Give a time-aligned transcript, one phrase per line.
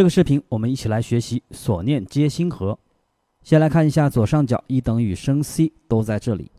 [0.00, 2.78] 这个视频我们一起来学习锁念接星河。
[3.42, 6.50] 先来看一下左上角一等于升 C 都在这里，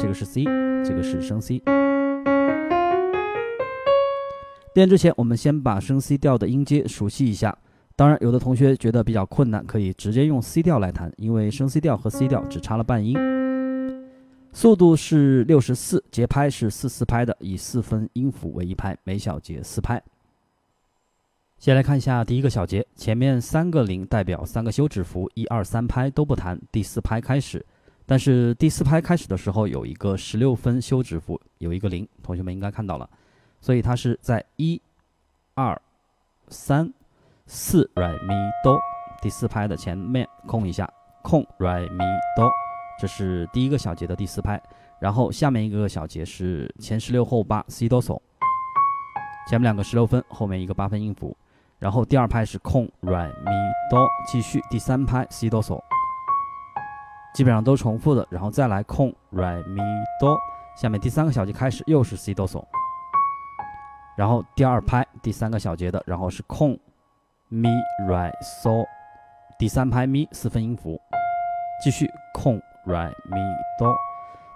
[0.00, 0.44] 这个是 C，
[0.84, 1.60] 这个是升 C。
[4.76, 7.58] 练之前，我们先把升 C 调的音阶熟悉一下。
[7.96, 13.18] 当然，有的同学觉得比较困难，可以直接用 C 调来弹，因为升 C 调和 C 调只差了半音。
[14.52, 20.00] 速度是六十四，节拍是四四拍的，以四分音符为一拍，每小节四拍。
[21.58, 27.64] 先来看一下第一个小节，前面三个零代表三个休止符，一二三拍都不弹，第四拍开始。
[28.06, 33.10] 但是第四拍开始的时候有一个十六分休止符，有一个零，同学们应该看到了，
[33.60, 34.80] 所以它是在一、
[35.54, 35.78] 二、
[36.46, 36.92] 三、
[37.48, 38.78] 四 re mi do
[39.20, 40.88] 第四拍的前面空一下，
[41.22, 42.06] 空 re mi
[42.36, 42.48] do。
[43.00, 44.62] 这是第一个小节的第四拍，
[45.00, 48.16] 然后下面一个小节是前十六后八 C 哆嗦，
[49.48, 51.36] 前面两个十六分，后面一个八分音符，
[51.78, 55.80] 然后第二拍是空 re mi do，继续第三拍 C 哆嗦，
[57.34, 59.82] 基本上都重复的，然后再来空 re mi
[60.20, 60.36] do，
[60.76, 62.64] 下面第三个小节开始又是 C 哆嗦，
[64.16, 66.78] 然后第二拍第三个小节的，然后是空
[67.50, 67.70] mi
[68.08, 68.84] re so，
[69.58, 71.00] 第三拍咪四分音符，
[71.82, 72.60] 继续空。
[72.86, 73.92] Re mi do，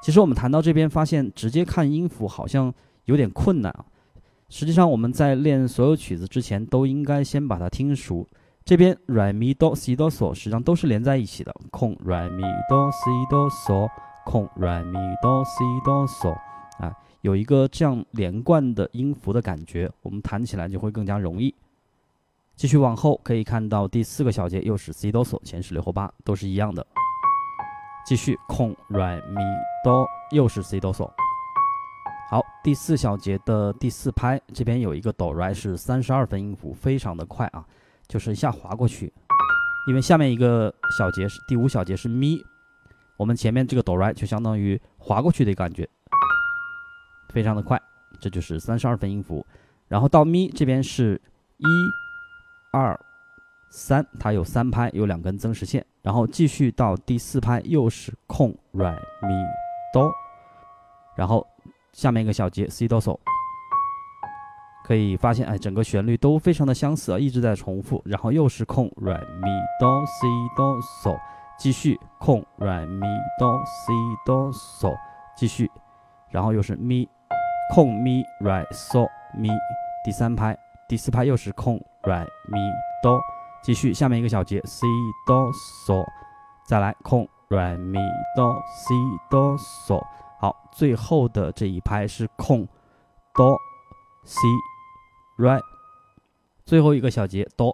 [0.01, 2.73] 其实我们弹到这边，发现直接看音符好像
[3.05, 3.85] 有点困难啊。
[4.53, 8.29] 实际上我们在练所有曲子之前，都应该先把它听熟。
[8.67, 13.73] 这边 Re mi do si do s，实际上都是连在一起的，空 Re mi do si do s，
[14.27, 16.29] 空 Re mi do si do s，
[16.85, 21.55] 啊，有一个这样连贯的音符的感觉，我们弹起来就会更加容易。
[22.55, 26.87] 继续往后可以看到第四个小节又是 C 哆嗦，前十六后八都是一样的。
[28.05, 29.43] 继续空 re mi
[29.83, 31.11] do，又是 C 哆嗦。
[32.63, 37.65] 第四小节的第四拍，这边有一个哆来是三十二分音符，非常的快啊，
[38.07, 39.13] 就是一下滑过去。
[39.89, 42.41] 因为下面一个小节是第五小节是咪，
[43.17, 45.89] 我们前面这个哆来就相当于滑过去的感觉，
[47.31, 47.81] 非常的快，
[48.21, 49.45] 这就是三十二分音符。
[49.89, 51.21] 然后到咪这边是
[51.59, 51.67] 一、
[52.73, 52.99] 二。
[53.75, 59.29] 三，它有三拍，有两根增时线，然后继续到第四拍又是空软咪
[59.95, 60.13] 哆
[61.17, 61.47] 然后
[61.93, 63.19] 下面一个小节 C 哆嗦，
[64.85, 70.27] 可以发现哎，整个旋律都非常的相似啊，一直在重复，然后又是空 re mi do C
[70.57, 71.19] 哆嗦，
[71.59, 73.93] 继续空 re mi do C
[74.25, 74.97] 哆嗦，
[75.37, 75.71] 继续，
[76.31, 77.07] 然后又是咪
[77.75, 79.01] 空咪 re so
[79.39, 79.51] mi，
[80.03, 82.73] 第三拍，第四拍又是空 re mi
[83.03, 83.21] do。
[83.63, 84.87] 继续下面一个小节 C
[85.27, 85.53] 哆
[85.87, 86.03] 嗦，
[86.67, 88.01] 再来空 re mi
[88.35, 88.95] do C
[89.31, 90.03] 哆嗦。
[90.43, 92.67] 好，最后的这一拍是空
[93.33, 93.57] 哆
[94.25, 94.41] C
[95.39, 95.61] re，
[96.67, 97.69] 最后一个小节哆，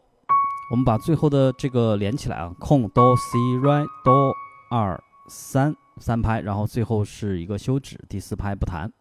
[0.70, 4.34] 我们把最后的这个连起来啊，空哆 C re 哆
[4.70, 8.92] 二三三拍，然后最后是一个休止，第四拍不弹。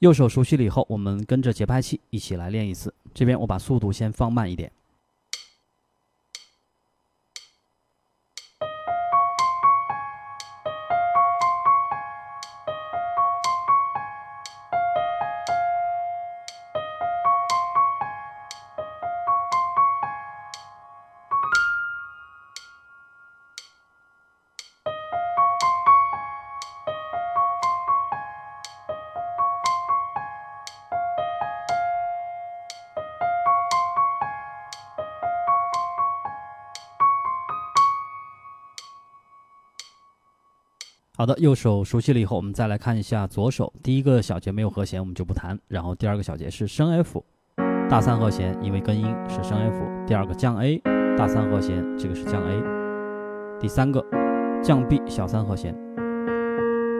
[0.00, 2.92] 右手熟悉了以后，我们跟着节拍器一起来练一次。
[3.14, 4.72] 这边我把速度先放慢一点。
[41.22, 43.72] 好的，右手熟悉了以后，我们再来看一下左手。
[43.80, 45.56] 第一个小节没有和弦，我们就不弹。
[45.68, 47.24] 然后第二个小节是升 F，
[47.88, 49.84] 大三和弦，因为根音是升 F。
[50.04, 50.82] 第二个降 A，
[51.16, 52.60] 大三和弦，这个是降 A。
[53.60, 54.04] 第三个
[54.64, 55.72] 降 B，小三和弦，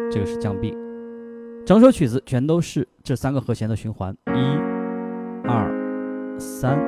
[0.09, 0.73] 这个是降 B。
[1.67, 4.39] 整首曲子全都是这三个和弦的循环，一、
[5.49, 6.79] 二、三，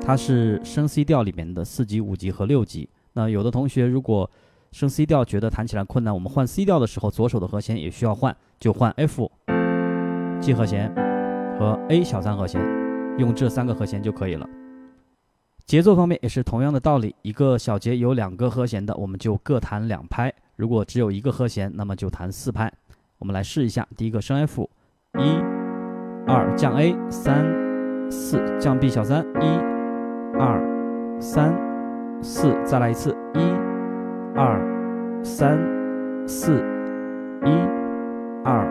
[0.00, 2.88] 它是升 C 调里面的四级、五级和六级。
[3.12, 4.28] 那有的同学如果
[4.72, 9.30] 升 C 调觉得弹起来困难，我们换 C 调的时候，左手的和弦也需要换，就换 F、
[10.40, 10.92] G 和弦
[11.58, 12.60] 和 A 小三和弦，
[13.18, 14.48] 用这三个和弦就可以了。
[15.66, 22.72] 节奏方面也是同样的道理，一个小节有两个和弦的，我们就各弹两拍；如果只有一个和弦，那么就弹四拍。
[23.18, 24.68] 我们来试一下，第一个升 F，
[25.18, 25.38] 一、
[26.26, 27.44] 二降 A，三、
[28.10, 29.46] 四降 B 小三，一、
[30.38, 30.60] 二、
[31.20, 31.54] 三、
[32.22, 33.71] 四，再来一次，一。
[34.44, 34.58] 二
[35.22, 35.56] 三
[36.26, 36.56] 四，
[37.44, 37.50] 一
[38.44, 38.66] 二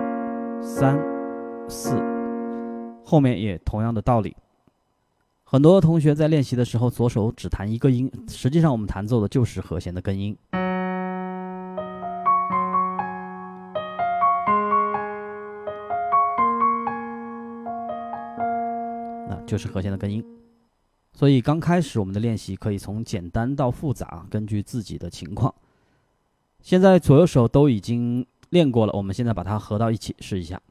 [0.62, 1.00] 三
[1.70, 1.96] 四，
[3.06, 4.36] 后面也同样的道理。
[5.46, 10.38] 很多同学在练习的时候，左手只弹一个音，实际上我们弹奏的就是和弦的根音。
[19.30, 20.22] 那就是和弦的根音。
[21.14, 25.54] 所以刚开始我们的练习可以从简单到复杂，根据自己的情况。
[26.62, 30.62] 现在左右手都已经练过了，我们现在把它合到一起试一下。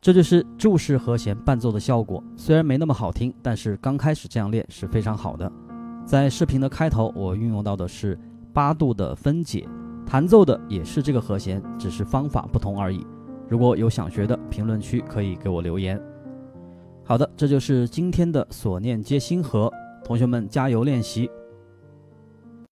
[0.00, 5.52] 这就是注释和弦伴奏的效果，虽然没那么好听，但是刚开始这样练是非常好的。
[6.06, 8.18] 在视频的开头，我运用到的是
[8.50, 9.68] 八度的分解，
[10.06, 13.06] 弹奏的也是这个和弦，只是方法不同而已。
[13.46, 16.00] 如果有想学的，评论区可以给我留言。
[17.04, 19.70] 好的，这就是今天的所念皆星河，
[20.02, 21.30] 同学们加油练习。